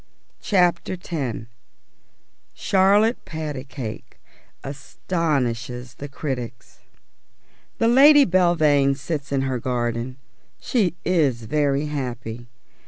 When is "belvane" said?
8.25-8.95